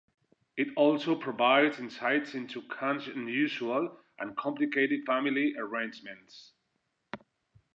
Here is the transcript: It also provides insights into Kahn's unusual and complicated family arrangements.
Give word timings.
It 0.57 0.69
also 0.77 1.13
provides 1.15 1.77
insights 1.77 2.33
into 2.33 2.63
Kahn's 2.63 3.05
unusual 3.07 3.99
and 4.17 4.35
complicated 4.35 5.01
family 5.05 5.53
arrangements. 5.55 6.53